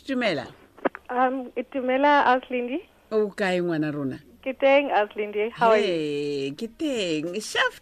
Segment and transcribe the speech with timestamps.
[0.00, 0.46] dumela
[1.10, 2.80] Um, Itumela Auslindi.
[3.10, 5.52] o kae ngwana rona Good day, Auslindi.
[5.52, 5.84] How are you?
[5.86, 7.78] Hey, ke teng chef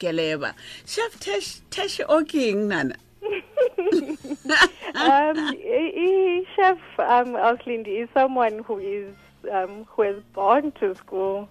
[0.00, 0.50] ke leba
[0.84, 2.96] chef tesh tesh o ke nana
[4.96, 9.14] um, e- e- Chef um, Auslindi is someone who is
[9.52, 11.48] um, who has gone to school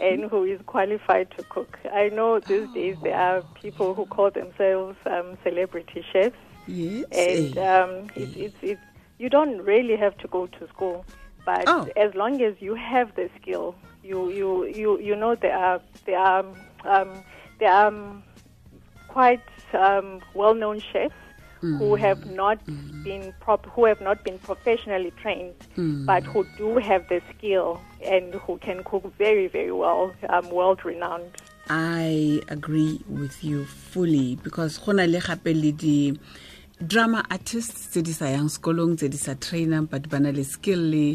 [0.00, 1.78] and who is qualified to cook.
[1.92, 6.36] I know these days there are people who call themselves um, celebrity chefs,
[6.66, 7.82] yes and eh.
[7.82, 8.80] um, it's, it's, it's,
[9.18, 11.04] you don't really have to go to school,
[11.44, 11.88] but Oh.
[11.96, 16.18] as long as you have the skill, you you you, you know there are there
[16.18, 16.44] are
[16.84, 17.10] um,
[17.58, 18.22] there are um,
[19.08, 19.42] quite
[19.74, 21.14] um, well-known chefs
[21.60, 22.58] who have not
[23.02, 25.54] been prop- who have not been professionally trained,
[26.06, 31.32] but who do have the skill and who can cook very very well, um, world-renowned.
[31.68, 36.18] I agree with you fully because go na le gape le di
[36.80, 40.44] drama artists tse di sa yang sekolong tse di sa trainang but ba na le
[40.44, 41.06] skill le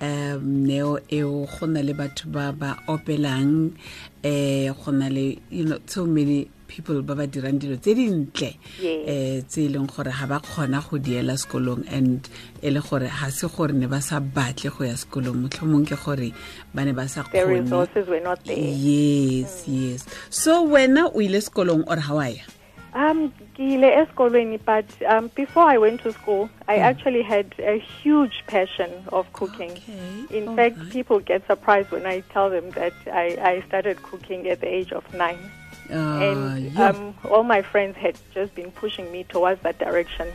[0.00, 1.44] um neo eo.
[1.44, 3.76] Go na le batho ba ba opelang
[4.24, 8.56] eh go na le you know so many people ba ba dirang dilo tse dintle
[8.80, 11.84] eh tse e leng gore ga ba kgona go diela sekolong.
[11.92, 12.24] And
[12.62, 15.44] e le gore ga se gore ne ba sa batle go ya sekolong.
[15.44, 16.32] Motlhomong ke gore
[16.72, 17.68] ba ne ba sa kgone.
[18.56, 20.00] yes yes.
[20.30, 22.48] So wena o ile sekolong or ha wa ya
[22.94, 26.82] Um, Gile eskolweni, but um, before I went to school, I Hmm.
[26.90, 29.70] actually had a huge passion of cooking.
[29.72, 30.90] Okay, In all fact, right.
[30.90, 34.92] people get surprised when I tell them that I, I started cooking at the age
[34.92, 35.38] of nine.
[35.90, 36.88] uh, and yeah.
[36.90, 40.28] um, all my friends had just been pushing me towards that direction.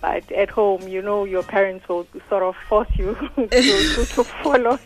[0.00, 4.24] But at home, you know, your parents will sort of force you to, to, to
[4.42, 4.78] follow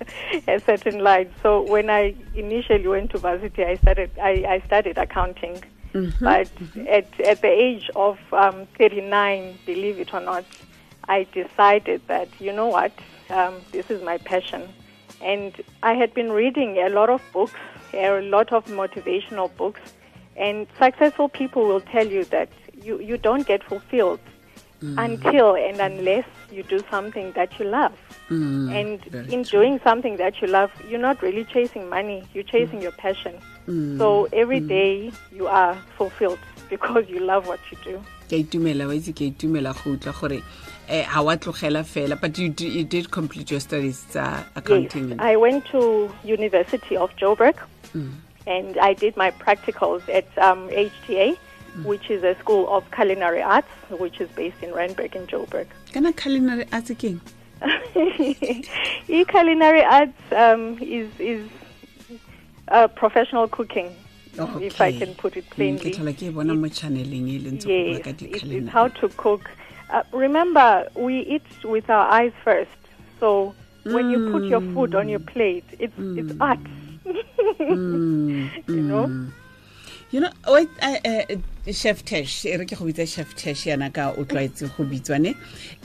[0.46, 1.30] a certain line.
[1.42, 5.62] So when I initially went to varsity, I started I, I started accounting.
[5.92, 6.24] Mm-hmm.
[6.24, 6.50] But
[6.88, 10.44] at at the age of um, 39, believe it or not,
[11.08, 12.92] I decided that you know what,
[13.30, 14.68] um, this is my passion,
[15.20, 17.60] and I had been reading a lot of books,
[17.92, 19.80] a lot of motivational books,
[20.36, 22.50] and successful people will tell you that
[22.82, 24.20] you, you don't get fulfilled
[24.82, 27.92] until and unless you do something that you love.
[28.30, 29.60] Mm, and in true.
[29.60, 33.34] doing something that you love, you're not really chasing money, you're chasing your passion.
[33.68, 33.98] Mm.
[33.98, 36.38] So every day you are fulfilled
[36.70, 38.02] because you love what you do.
[38.26, 40.42] ke itumela wa itse ke itumela go utlwa gore
[40.88, 44.24] eh ha wa tlogela fela but you, you did complete your studies tsa
[44.56, 47.54] accounting Yes, I went to University of Joburg
[48.46, 51.36] and I did my practicals at um, HTA,
[51.84, 55.66] which is a school of culinary arts, which is based in Randburg in Joburg.
[55.92, 56.90] kana culinary arts
[59.08, 61.48] e culinary arts um, is is
[62.68, 63.94] uh, professional cooking,
[64.38, 64.66] Okay.
[64.66, 65.90] if I can put it Mm, plainly.
[65.92, 69.48] tlhola ke bona mo channeleng le ntse go bua Yes, it, it's how to cook.
[69.90, 72.70] Uh, remember, we eat with our eyes first.
[73.20, 73.54] So
[73.84, 76.58] when you put your food on your plate, it's it's art.
[77.66, 79.10] Mm, you know.
[80.16, 83.88] You know wait uh, uh, chef tash e re ke go bitsa chef tash yana
[83.96, 85.32] ka o tlwaetse go bitswane.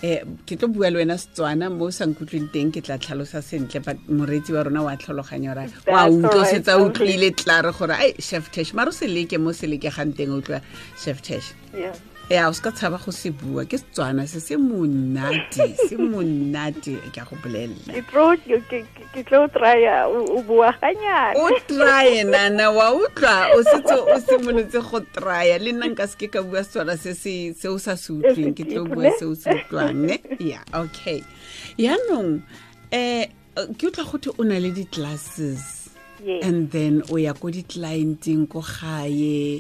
[0.09, 3.41] Um ke tlo bua le wena setswana mo o sa nkutlweng teng ke tla tlhalosa
[3.47, 5.65] sentle but moreetsi wa rona wa tlhaloganya ora
[5.95, 9.67] wa utlwa setsa utlwile tla re gore ai chef tesh maro se leke mo se
[9.73, 10.63] lekegang teng o tlwa
[11.07, 11.95] chef tash Yeah.
[12.31, 13.65] Ya o se ka tshaba go se bua.
[13.65, 16.95] Ke setswana se se monate se monate.
[17.11, 17.91] Ke a go bolelela.
[17.95, 21.35] Ke tlo o bua ganyana.
[21.35, 23.51] o trye nana wa utlwa.
[23.55, 25.59] O setse o simolotse go trya.
[25.59, 28.55] Le nna nka seke ka bua setswana se o sa se utlweng.
[28.55, 30.19] Ke tlo bua se o se utlwang ne?
[30.39, 31.21] Ya okay.
[31.77, 35.89] Yaanong um ke utlwa gothe o na le di-classes
[36.23, 39.51] and then o ya ko di-clienteng ko gae.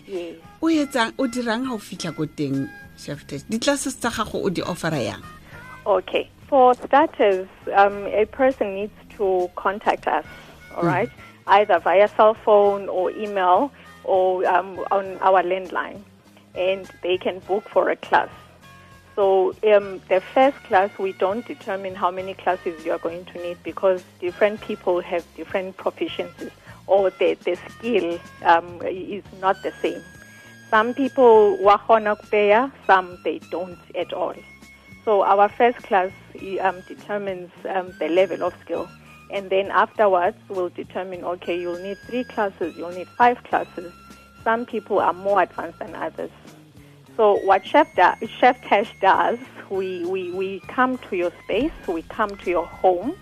[0.61, 4.49] O etsang o dirang ga o fitlha ko teng chef test di-classes tsa gago o
[4.49, 5.21] di offera yang
[5.85, 6.29] Okay.
[6.47, 10.25] For starters, um, a person needs to contact us,
[10.75, 11.09] all right?
[11.47, 13.71] Either via cell phone or email
[14.03, 16.01] or um, on our landline.
[16.53, 18.29] And they can book for a class.
[19.15, 23.41] So um, the first class, we don't determine how many classes you are going to
[23.41, 26.51] need because different people have different proficiencies
[26.87, 30.01] or the, the skill um, is not the same.
[30.71, 34.33] Some people wahona kupeya, some they don't at all.
[35.03, 36.11] So our first class
[36.61, 38.87] um, determines um, the level of skill.
[39.31, 43.91] And then afterwards, we'll determine, okay, you'll need three classes, you'll need five classes.
[44.45, 46.31] Some people are more advanced than others.
[47.17, 49.39] So what Chef, da- Chef Tash does,
[49.69, 53.15] we, we, we come to your space, we come to your home,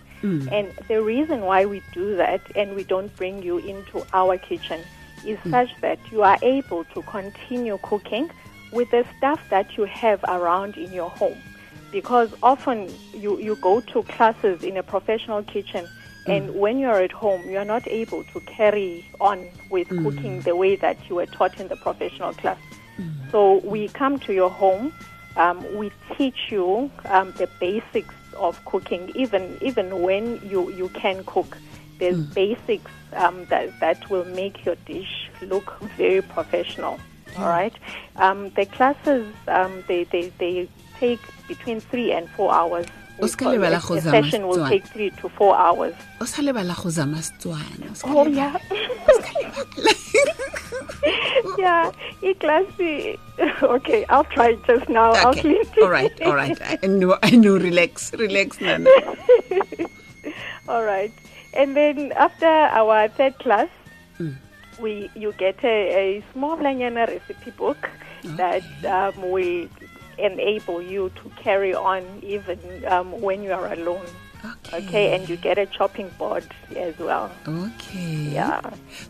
[0.51, 4.81] and the reason why we do that and we don't bring you into our kitchen
[5.25, 8.29] is such that you are able to continue cooking
[8.71, 11.41] with the stuff that you have around in your home.
[11.91, 15.87] because often you, you go to classes in a professional kitchen
[16.27, 20.75] and when you're at home, you're not able to carry on with cooking the way
[20.75, 22.59] that you were taught in the professional class.
[23.31, 24.93] So we come to your home,
[25.37, 31.23] um, we teach you um, the basics of cooking, even even when you, you can
[31.25, 31.57] cook.
[31.99, 36.99] There's basics um, that, that will make your dish look very professional.
[37.37, 37.73] All right.
[38.15, 40.67] Um, the classes um, they, they, they
[40.99, 42.85] take between three and four hours.
[43.21, 44.69] O ska A- lebala go zama session will Setswana.
[44.69, 45.93] take three to four hours.
[46.21, 48.57] o sa lebala go zama setswana Oh yeah.
[51.57, 51.91] yeah,
[52.23, 53.17] e-classy.
[53.63, 55.11] Okay, I'll try it just now.
[55.11, 55.77] I'll okay clean it.
[55.83, 58.89] all right all right i know i know relax relax nana
[60.67, 61.11] All right.
[61.53, 63.69] And then after our third class,
[64.79, 67.89] we you get a, a small Lanyana recipe book
[68.39, 69.67] that um, will
[70.17, 74.05] enable you to carry on even um, when you are alone.
[74.39, 76.45] okay Okay, and you get a chopping board
[76.77, 77.27] as well.
[77.47, 78.61] okay Yeah.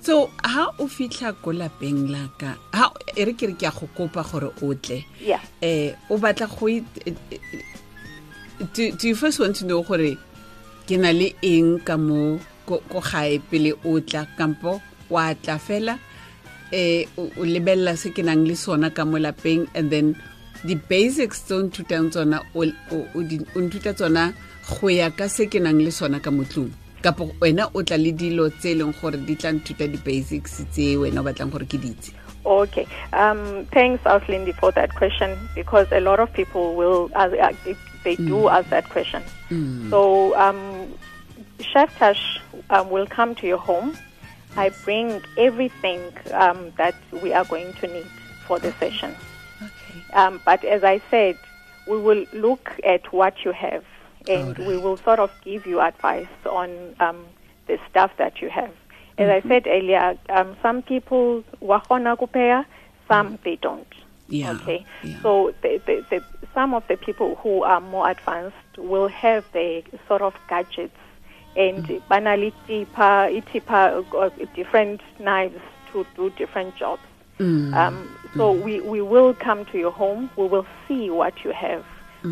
[0.01, 3.71] so ha o fitlha ko lapeng la ka ha e re ke re ke a
[3.77, 5.41] go kopa gore o tle Yeah.
[5.61, 6.65] eh o batla go
[8.73, 10.17] do you first want to know gore
[10.89, 14.81] ke na le eng ka mo gae pele o tla kampo
[15.13, 15.99] wa tla fela?
[16.73, 20.15] Eh o se ke nang le sona ka mo lapeng and then
[20.65, 22.65] the basics tse o nthutang tsona o
[23.61, 24.33] nthuta tsona
[24.65, 26.73] go ya ka se ke nang le sona ka motlong
[27.41, 31.21] wena o tla le dilo tse e leng gore di tla nthuta di-basics tse wena
[31.21, 31.77] o batlang gore ke
[32.45, 32.87] Okay.
[33.13, 37.53] Um, thanks, Auslindy, for that question because a lot of people will, uh, uh,
[38.03, 39.23] they, they do ask that question.
[39.89, 40.93] So, um,
[41.59, 43.97] Chef Tash um, will come to your home.
[44.55, 46.01] I bring everything
[46.33, 48.07] um, that we are going to need
[48.47, 49.15] for the session.
[49.61, 51.37] okay Um, but as I said,
[51.87, 53.83] we will look at what you have
[54.27, 57.25] and we will sort of give you advice on um,
[57.67, 58.71] the stuff that you have.
[59.17, 62.65] As I said earlier, um, some people wahona kupea,
[63.07, 63.87] some they don't.
[64.29, 64.85] Yeah, Okay.
[65.03, 65.17] yeah.
[65.23, 66.23] So the, the, the,
[66.53, 70.95] some of the people who are more advanced will have the sort of gadgets
[71.55, 75.59] and banali tipa, itipa, uh, different knives
[75.91, 77.01] to do different jobs.
[77.73, 80.29] Um, so we, we will come to your home.
[80.37, 81.85] We will see what you have.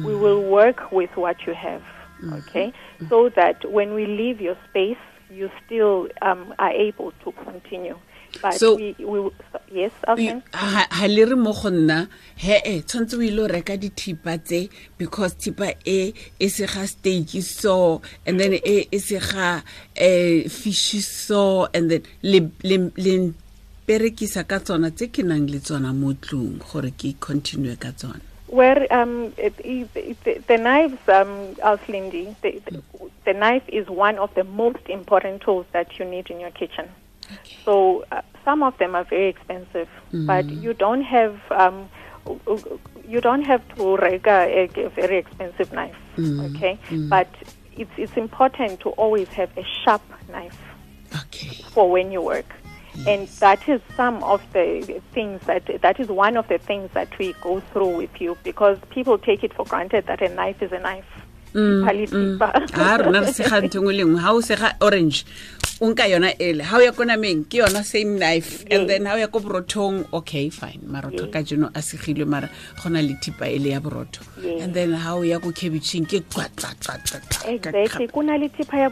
[0.03, 1.81] We will work with what you have.
[2.33, 2.73] Okay,
[3.09, 4.97] so that when we leave your space,
[5.29, 7.97] you still um, are able to continue.
[8.41, 9.29] But So- we, we
[9.71, 10.41] yes, okay.
[10.53, 14.69] ha le re mo go nna he e tshwanetse o ile o reka dithipa tse
[14.97, 19.61] because thipa e e se ga steak so and then e e se ga
[19.99, 23.33] um fish so and then le le le
[23.87, 28.21] perekisa ka tsona tse ke nang le tsona mo tlong gore ke continue ka tsona
[28.49, 32.81] Where um, it, it, it, the knives, um, Auslindy, the, the,
[33.25, 36.87] the knife is one of the most important tools that you need in your kitchen.
[37.65, 41.89] So uh, some of them are very expensive, but you don't have um,
[43.07, 45.95] you don't have to rega a, a very expensive knife.
[46.47, 46.79] Okay,
[47.09, 47.27] but
[47.75, 50.57] it's it's important to always have a sharp knife
[51.13, 52.45] okay for when you work.
[53.05, 57.15] And that is some of the things that that is one of the things that
[57.19, 60.71] we go through with you because people take it for granted that a knife is
[60.71, 61.05] a knife.
[61.57, 62.49] Tipa le tipa.
[62.77, 65.25] a rona re sega ntho ngwe le nngwe ga o sega orange
[65.81, 69.03] o nka yona ele ga o ya ko nameng ke yona same knife and then
[69.09, 72.49] ga o ya ko borothong okay fine marotho ka jeno a segilwe mara
[72.81, 74.21] go na le thipa ele ya borotho
[74.61, 76.21] and then ga o ya ko cabitšheng ke
[77.47, 78.07] Exactly.
[78.07, 78.89] Kuna li tipa ya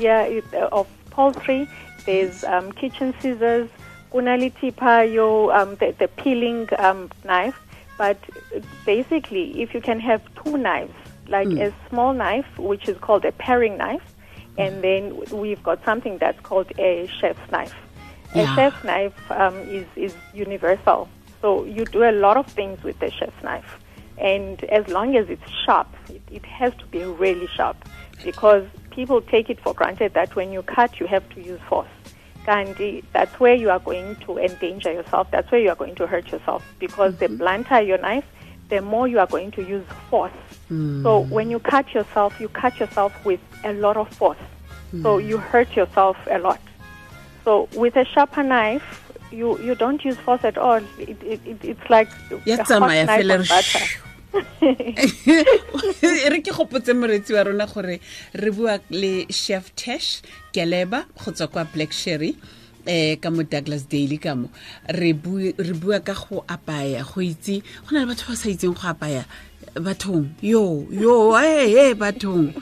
[0.00, 1.68] ya uh, of poultry.
[2.06, 3.68] There's um, kitchen scissors.
[4.10, 4.36] Kuna
[5.04, 7.58] yo um, the, the peeling um, knife.
[7.98, 8.18] But
[8.86, 10.94] basically, if you can have two knives,
[11.26, 14.14] like a small knife, which is called a paring knife,
[14.56, 17.74] and then we've got something that's called a chef's knife.
[18.34, 21.08] A chef's knife um, is, is universal.
[21.42, 23.78] So you do a lot of things with the chef's knife.
[24.16, 27.76] And as long as it's sharp, it, it has to be really sharp
[28.24, 31.88] because people take it for granted that when you cut, you have to use force.
[32.46, 35.30] Gandhi, that's where you are going to endanger yourself.
[35.30, 38.24] That's where you are going to hurt yourself because the blunter your knife,
[38.68, 40.32] the more you are going to use force.
[41.02, 44.38] So when you cut yourself, you cut yourself with a lot of force.
[45.02, 46.60] So you hurt yourself a lot.
[47.44, 50.80] So with a sharper knife, you, you don't use force at all.
[50.98, 52.08] It, it, it, it's like
[52.44, 53.84] ya a hot knife on re butter.
[56.32, 58.00] Re ke gopotse moretsi wa rona gore
[58.34, 62.36] re bua le chef tash keleba go tswa kwa black sherry
[62.86, 64.48] eh ka mo douglas daily ka mo.
[64.88, 68.88] Re bua ka go apaya go itse go na le batho ba sa itseng go
[68.88, 69.24] apaya
[69.76, 70.28] bathong.
[70.40, 72.54] Yo yo ee bathong.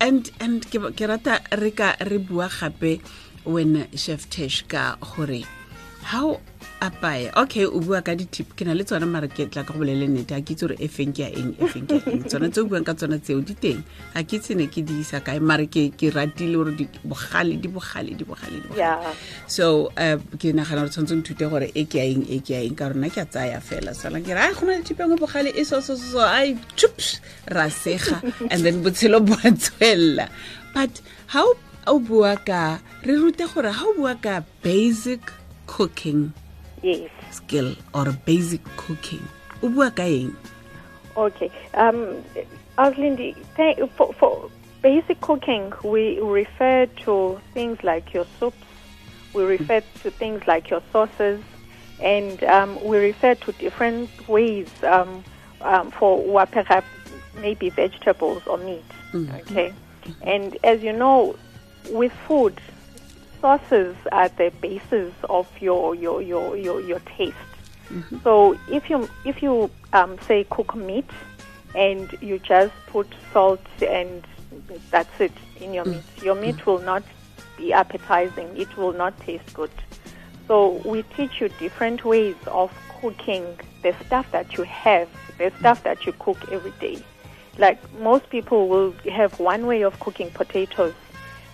[0.00, 3.00] And and ke rata re ka re bua gape
[3.44, 5.42] when chef tash ka gore
[6.02, 6.40] how
[6.80, 8.52] apaya okay o bua ka di-tip.
[8.56, 10.76] Ke na le tsone mare ke tla ka go bolele nnete ga ke itse gore
[10.76, 12.22] e feng ke ya eng e feng ke ya eng.
[12.28, 13.80] Tsona tse o buang ka tsona tseo di teng.
[14.14, 16.72] Ga ke tsene ke di isa kae mare ke ratile gore
[17.04, 18.68] bogale di bogale di bogale di
[19.48, 22.60] so um ke nagana gore tshwanetse nthute gore e ke ya eng e ke ya
[22.62, 23.96] eng ka rona ke a tsaya fela.
[23.96, 26.56] Sala ke re a go na le thipengwe bogale e so so so so ai
[26.76, 28.20] chups ra sega.
[28.52, 30.28] And then botshelo bo a tswelela
[30.74, 31.00] but
[31.32, 31.42] ga
[31.88, 35.32] o bua ka re rute gore ga o bua ka basic
[35.66, 36.32] cooking
[36.86, 37.10] Yes.
[37.34, 39.24] skill or basic cooking
[39.62, 40.30] o bua ka eng
[41.16, 41.50] Okay.
[41.74, 42.22] Um,
[42.76, 43.34] Auslindi,
[43.96, 44.50] for, for
[44.82, 48.66] basic cooking, we refer to things like your soups,
[49.32, 51.42] we refer to things like your sauces,
[52.00, 55.24] and um, we refer to different ways um,
[55.62, 56.86] um, for what perhaps
[57.40, 58.84] maybe vegetables or meat.
[59.14, 59.72] Okay.
[60.20, 61.34] And as you know,
[61.90, 62.60] with food,
[63.40, 67.36] sauces are the basis of your your your your, your taste.
[67.90, 68.18] Mm-hmm.
[68.24, 71.08] So if you if you um, say cook meat
[71.74, 74.26] and you just put salt and
[74.90, 76.24] that's it in your meat, mm.
[76.24, 76.66] your meat mm.
[76.66, 77.02] will not
[77.56, 78.56] be appetizing.
[78.56, 79.70] It will not taste good.
[80.48, 83.44] So we teach you different ways of cooking
[83.82, 85.58] the stuff that you have, the mm.
[85.58, 87.02] stuff that you cook every day.
[87.58, 90.94] Like most people will have one way of cooking potatoes,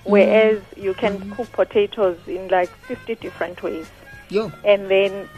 [0.04, 0.82] whereas mm.
[0.82, 1.36] you can mm.
[1.36, 3.88] cook potatoes in like 50 different ways.
[4.30, 5.28] yo And then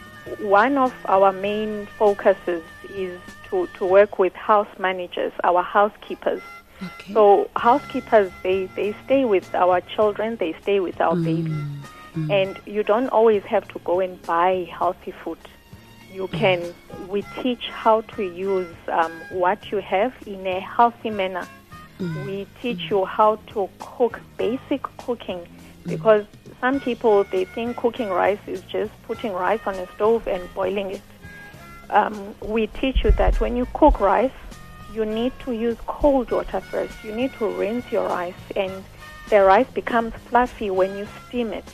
[0.41, 6.43] one of our main focuses is to, to work with house managers, our housekeepers.
[6.83, 11.25] okay So housekeepers, they, they stay with our children, they stay with our mm.
[11.25, 11.65] babies.
[12.31, 15.39] And you don't always have to go and buy healthy food.
[16.13, 16.63] You can,
[17.09, 21.45] we teach how to use um, what you have in a healthy manner.
[22.27, 25.47] We teach you how to cook basic cooking
[25.87, 26.25] because
[26.61, 30.91] some people, they think cooking rice is just putting rice on a stove and boiling
[30.91, 31.03] it
[31.91, 34.33] um, we teach you that when you cook rice,
[34.93, 36.93] you need to use cold water first.
[37.05, 38.85] You need to rinse your rice, and
[39.31, 41.65] the rice becomes fluffy when you steam it.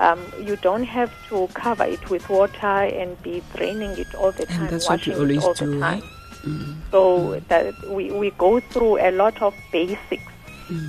[0.00, 4.46] Um, you don't have to cover it with water and be draining it all the
[4.46, 6.02] time, and that's what you always do right?
[6.44, 6.82] Time.
[6.90, 10.22] So that we, we go through a lot of basics.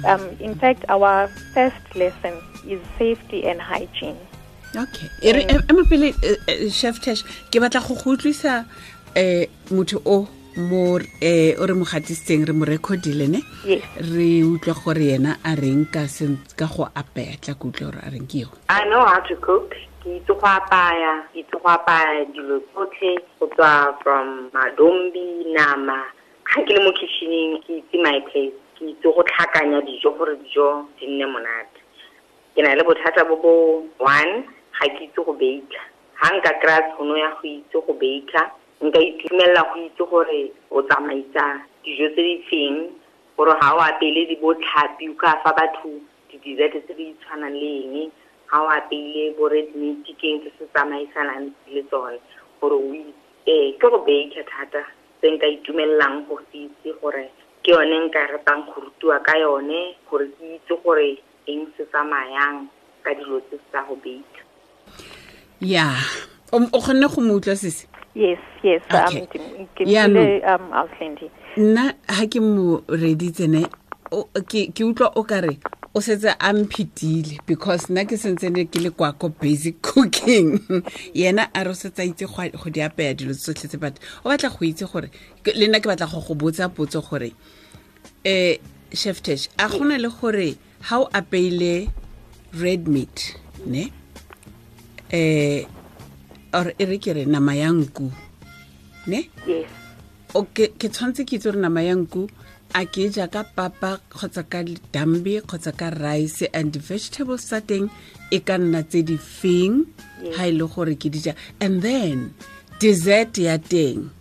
[0.05, 2.33] Um, in fact, our first lesson
[2.67, 4.17] is safety and hygiene.
[4.75, 7.21] okay re em- ema pele eh, eh, chef tash
[7.51, 8.65] ke batla go go utlwisa
[9.15, 9.45] um
[9.77, 13.83] motho o mo eh, o re mo gatisitseng re mo recordile ne Yes.
[14.11, 16.03] re utlwa gore yena a reng ka
[16.59, 19.35] ka go apaya tla ke utlwe gore a reng ke yo I know how to
[19.37, 19.71] cook.
[20.05, 25.97] Ke itse go apaya, ke itse go apaya dilo tsotlhe go tswa from madombi, nama.
[26.45, 28.53] Ga ke le mo kitcheneng, ke itse my place.
[28.77, 31.81] Ke itse go tlhakanya dijo gore dijo di nne monate.
[32.53, 33.53] Ke na le bothata bo bo
[33.97, 34.45] one,
[34.77, 35.73] ga ke itse go bake.
[36.21, 38.41] ga nka kry-a tšhono ya go itse go bake,
[38.85, 41.45] nka itumelela go itse gore o tsamaisa
[41.81, 42.77] dijo tse di feng,
[43.35, 45.89] gore ga o apele di botlhapi o ka fa batho
[46.29, 48.11] di-dessert tse di tshwanang le eng
[48.51, 52.19] ga o apeile bo red meat ke eng se se tsamaisanang le tsone
[52.61, 52.93] gore o
[53.47, 54.83] ee ke go bake thata
[55.21, 57.25] se nka itumelelang go se itse gore
[57.63, 62.67] ke yone nka ratang go rutiwa ka yone gore ke itse gore eng se tsamayang
[63.03, 64.39] ka dilo tse tsa go bake
[65.61, 65.87] ya
[66.53, 68.79] o o kgonne go mo utlwa sese Yes, yes.
[68.87, 69.27] Okay.
[69.27, 70.23] Um, ke- ke Yeah, no.
[70.47, 71.27] um, Auslindi.
[71.59, 73.67] nna ga ke mo reditsene
[74.15, 75.59] o- ke ke utlwa o kare
[75.95, 80.59] o setse a mphitile because nna ke sentse ne ke le kwa ko basic cooking.
[81.15, 84.29] Yena a re o setse a itse go di apeya dilo tsotlhe tse but o
[84.29, 85.07] batla go itse gore
[85.55, 87.31] le nna ke batla go go botsa potso gore
[88.27, 88.57] um
[88.91, 91.87] chef tash a gona le gore ga o apeile
[92.51, 93.87] red meat ne?
[95.15, 95.71] Um
[96.59, 98.11] or e re ke re nama ya nku
[99.07, 99.29] ne?
[100.35, 102.27] Ke tshwanetse ke itse gore nama ya nku
[102.75, 104.59] a ke ja ka papa kgotsa ka
[104.91, 107.87] dambe kgotsa ka rice and vegetables tsa teng
[108.35, 109.87] e ka nna tse di feng?
[110.35, 111.33] Ga e le gore ke di ja.
[111.63, 112.35] And then
[112.83, 114.11] dessert ya teng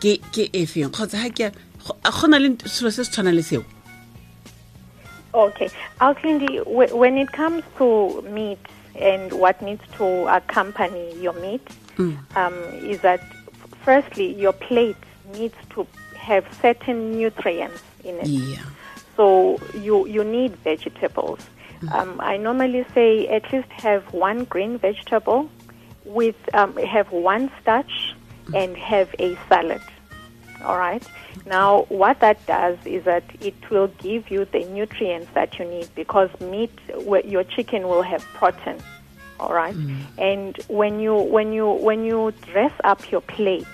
[0.00, 0.88] ke ke e feng?
[0.88, 1.46] Kgotsa ga ke
[1.84, 3.62] go na le selo se se tshwanang le seo?
[5.34, 5.68] Okay.
[6.00, 6.60] Auslindi,
[6.92, 8.60] when it comes to meat
[8.96, 11.66] and what needs to accompany your meat,
[12.36, 12.54] um,
[12.84, 13.20] is that
[13.84, 14.96] firstly, your plate
[15.32, 15.86] needs to
[16.30, 18.28] have certain nutrients in it.
[18.28, 18.64] yeah
[19.16, 19.26] So
[19.86, 21.40] you you need vegetables.
[21.96, 25.40] Um, I normally say at least have one green vegetable
[26.04, 27.94] with um, have one starch
[28.54, 29.82] and have a salad.
[30.64, 31.02] All right.
[31.44, 35.88] Now, what that does is that it will give you the nutrients that you need
[35.94, 36.70] because meat,
[37.34, 38.78] your chicken will have protein.
[39.40, 39.74] All right.
[40.18, 43.66] And when you when you when you dress up your plate,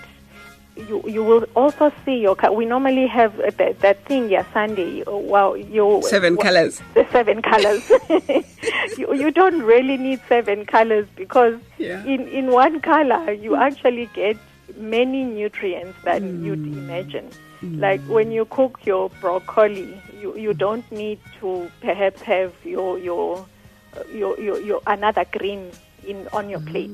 [0.87, 2.35] you you will also see your.
[2.35, 5.03] ca- We normally have uh, that, that thing, yeah, Sunday.
[5.03, 6.81] uh, Well, you Seven well, colors.
[6.93, 7.83] The seven colors.
[8.97, 12.03] you you don't really need seven colors because Yeah.
[12.05, 14.37] in in one color you actually get
[14.77, 17.29] many nutrients than you'd imagine.
[17.61, 23.45] Like when you cook your broccoli, you, you don't need to perhaps have your your
[23.97, 25.69] uh, your, your, your another green
[26.07, 26.89] in on your plate.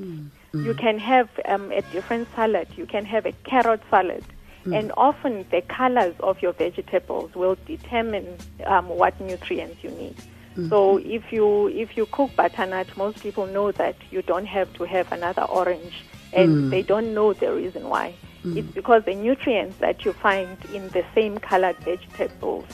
[0.64, 2.68] You can have um, a different salad.
[2.76, 4.24] You can have a carrot salad.
[4.72, 10.16] And often the colors of your vegetables will determine um, what nutrients you need.
[10.70, 14.86] So if you if you cook butternut, most people know that you don't have to
[14.86, 15.94] have another orange,
[16.34, 18.16] and they don't know the reason why.
[18.58, 22.66] It's because the nutrients that you find in the same colored vegetables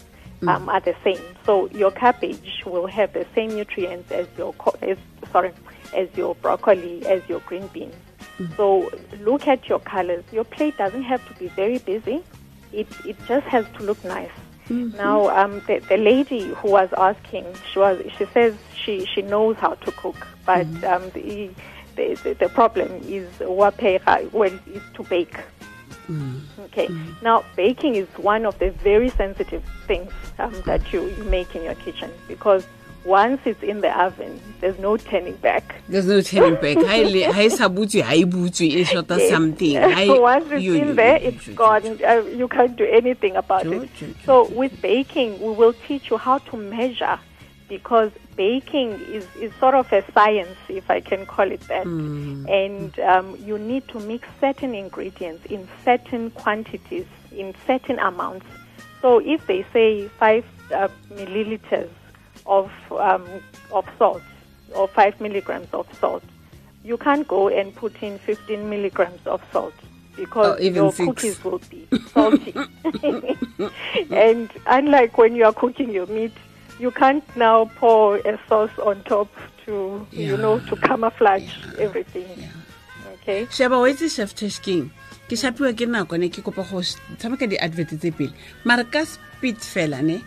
[0.47, 1.21] um, are the same.
[1.45, 4.97] So your cabbage will have the same nutrients as your co- as,
[5.31, 5.51] sorry
[5.93, 7.95] as your broccoli, as your green beans.
[8.57, 10.23] So look at your colors.
[10.31, 12.23] Your plate doesn't have to be very busy.
[12.71, 14.31] It it just has to look nice.
[14.69, 19.57] Now, um, the, the lady who was asking, she was she says she, she knows
[19.57, 21.49] how to cook, but um, the,
[21.95, 25.37] the, the problem is wapega, well, is to bake.
[26.59, 26.89] Okay.
[27.21, 31.63] Now, baking is one of the very sensitive things um, that you, you make in
[31.63, 32.65] your kitchen because
[33.03, 35.75] once it's in the oven, there's no turning back.
[35.89, 36.77] There's no turning back.
[36.85, 39.29] Ha le- ha sa butswe, ha e butswe, e shota Yes.
[39.29, 39.75] something.
[39.77, 41.83] E- Once it's yo- yo- in there, it's gone.
[42.03, 43.89] Uh, you can't do anything about it.
[44.25, 47.17] So with baking, we will teach you how to measure
[47.67, 51.85] because baking is, is sort of a science, if I can call it that.
[51.85, 52.47] Mm.
[52.49, 58.45] And um, you need to mix certain ingredients in certain quantities, in certain amounts.
[59.01, 61.89] So if they say five uh, milliliters
[62.45, 63.25] of um,
[63.71, 64.21] of salt
[64.75, 66.23] or five milligrams of salt,
[66.83, 69.73] you can't go and put in 15 milligrams of salt
[70.15, 71.07] because even your six.
[71.07, 72.53] cookies will be salty.
[74.11, 76.33] and unlike when you are cooking your meat,
[76.79, 79.29] you can't now pour a sauce on top
[79.65, 82.25] to you know to camouflage everything.
[83.21, 83.45] Okay.
[83.51, 84.89] sheba wa itse chef tashking
[85.29, 88.33] ke shapiwa ke nako ne ke kopa go sh- tshameka di-advert tse pele
[88.65, 90.17] mare ka speed fela ne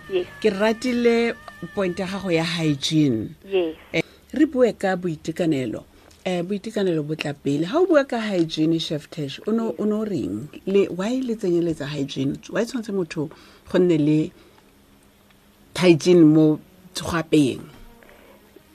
[0.40, 1.35] ke ratile
[1.74, 3.77] point ya gago ya hygiene Yes.
[4.33, 5.85] re bue ka boitekanelo
[6.27, 10.05] um boitekanelo bo tla pele ga o bua ka hygiene chef tash o ne o
[10.05, 13.31] reng le why le tsenyeletsa hygiene why tshwanetse motho
[13.72, 14.31] go nne le
[15.77, 16.59] hygiene mo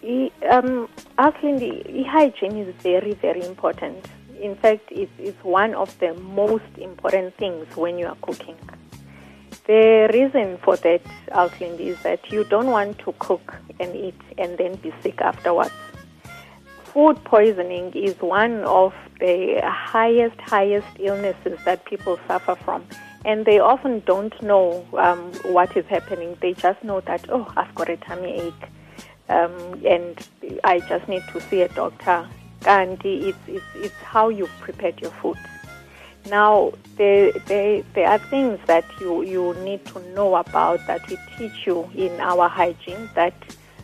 [0.04, 4.06] E- Um, Ashley, the hygiene is very, very important.
[4.41, 8.56] In fact, it's, it's one of the most important things when you are cooking.
[9.69, 11.01] The reason for that,
[11.32, 15.69] Ashley, is that you don't want to cook and eat and then be sick afterwards.
[16.86, 22.84] Food poisoning is one of the highest, highest illnesses that people suffer from.
[23.25, 26.36] And they often don't know um, what is happening.
[26.41, 28.69] They just know that, oh, I've got a tummy ache
[29.29, 30.27] um, and
[30.63, 32.27] I just need to see a doctor.
[32.65, 35.38] And it's, it's, it's how you prepared your food.
[36.27, 41.17] Now, there, there, there are things that you, you need to know about that we
[41.38, 43.34] teach you in our hygiene that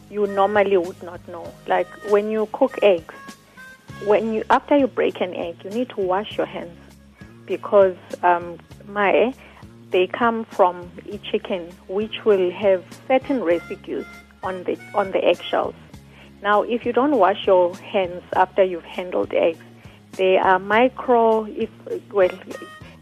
[0.09, 1.51] you normally would not know.
[1.67, 3.13] Like when you cook eggs,
[4.05, 6.77] when you after you break an egg, you need to wash your hands
[7.45, 9.33] because um, my
[9.91, 14.05] they come from a chicken which will have certain residues
[14.43, 15.75] on the on the eggshells.
[16.41, 19.64] Now, if you don't wash your hands after you've handled eggs,
[20.17, 21.45] they are micro.
[21.45, 21.69] If
[22.11, 22.29] well,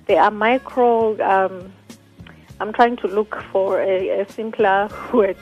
[0.06, 1.20] they are micro.
[1.22, 1.72] Um,
[2.60, 5.38] I'm trying to look for a, a simpler word.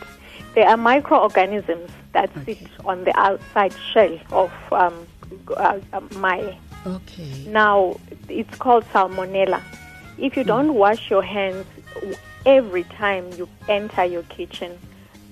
[0.56, 5.08] They are microorganisms that sit on the outside shell of um,
[5.56, 6.58] uh, uh, my.
[6.86, 9.62] okay Now, it's called salmonella.
[10.18, 11.66] If you don't wash your hands
[12.46, 14.78] every time you enter your kitchen,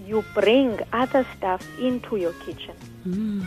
[0.06, 2.76] you bring other stuff into your kitchen.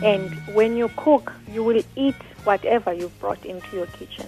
[0.03, 4.27] And when you cook, you will eat whatever you brought into your kitchen.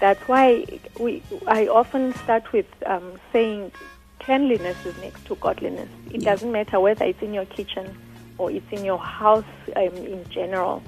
[0.00, 0.66] That's why
[1.00, 3.72] we, I often start with um, saying
[4.20, 5.88] cleanliness is next to godliness.
[6.12, 7.96] It doesn't matter whether it's in your kitchen
[8.38, 10.82] or it's in your house um, in general.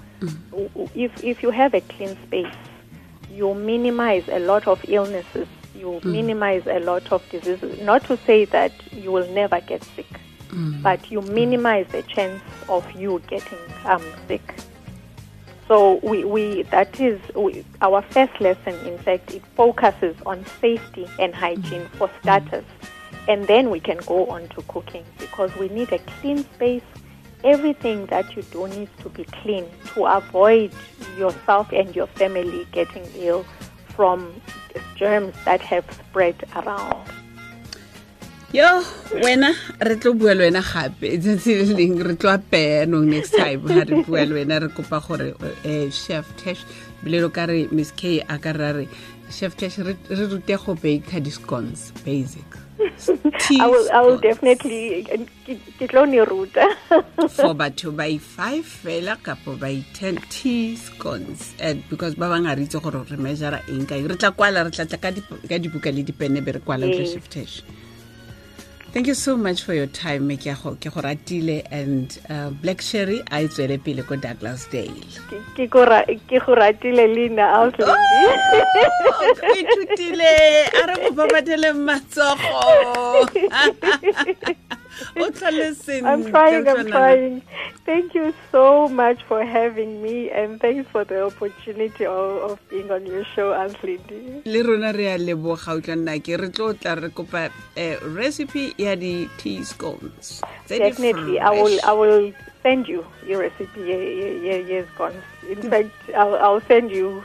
[0.51, 2.55] W- If, if you have a clean space,
[3.31, 7.81] you minimize a lot of illnesses, you minimize a lot of diseases.
[7.81, 10.07] Not to say that you will never get sick,
[10.83, 14.55] but you minimize the chance of you getting um, sick.
[15.67, 18.75] So we, we that is we, our first lesson.
[18.87, 22.67] In fact, it focuses on safety and hygiene for starters,
[23.29, 26.83] and then we can go on to cooking because we need a clean space.
[27.45, 30.73] Everything that you do needs to be clean to avoid
[31.19, 33.45] yourself and your family getting ill
[33.89, 34.41] from
[34.97, 37.07] germs that have spread around.
[38.55, 38.69] Yo
[39.25, 41.19] wena re tlo bua le wena gape.
[41.19, 44.69] Tsatsi le leng re tlo apeya nong next time ga re bua le wena re
[44.71, 46.63] kopa gore um chef tash
[47.03, 48.87] bilelo ka re miss k a ka ra re
[49.31, 52.47] chef tash re re rute go baker discons basic.
[52.75, 55.07] I will, I will definitely
[55.47, 56.67] ke tlo ni ruta.
[57.35, 62.67] For batho ba i-five fela kapo ba i-ten teascons and because ba bang a re
[62.71, 65.11] itse gore re measura eng kae re tla kwala re tlatla ka
[65.51, 67.19] ka dibuka le dipene be re kwala ntlo Yes.
[67.31, 67.57] tash
[68.95, 73.19] thank you so much for your time me ke go ratile and uh, black sherry
[73.31, 75.03] a e tswele pele ko douglas dale.
[75.57, 78.23] Ke- go ra- ke go ratile leina Auslindi.
[79.21, 80.31] o ithutile.
[80.83, 83.29] A re go babathele matsogo
[85.17, 87.43] I'm trying, I'm trying.
[87.85, 92.91] Thank you so much for having me, and thanks for the opportunity of, of being
[92.91, 94.43] on your show, Auslindi.
[94.45, 97.97] le rona re a leboga o tla nna ke re tlo tla re kopa eh,
[98.17, 101.79] recipe ya di-tea scones tse di Definitely, I will.
[101.85, 103.81] I will send you your recipe.
[103.81, 105.15] Yeah, yeah, yeah, yes, gone.
[105.49, 107.23] In fact, I'll, I'll send you.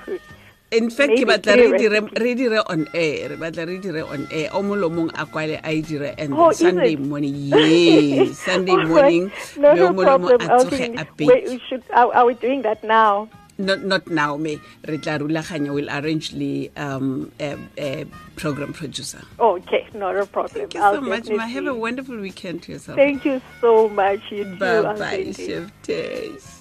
[0.72, 2.22] In fact ke batla re dire recipes.
[2.22, 5.72] re dire on air re batla re dire on air o molomong a kwale a
[5.74, 7.02] e dire and Oh, sunday it?
[7.02, 8.88] morning yes sunday right.
[8.88, 9.24] morning
[9.58, 10.38] No, no problem.
[10.42, 11.84] a tsoge a Wait, we should.
[11.94, 13.28] Are, we doing that now?
[13.60, 14.56] not, not now me
[14.88, 17.32] re tla rulaganya will arrange the um,
[18.38, 20.70] program producer Okay, not a problem.
[20.70, 23.90] thank you I'll so much ma have a wonderful weekend to yourself Thank you so
[23.90, 24.22] much.
[24.32, 26.59] You bye Aunt bye chef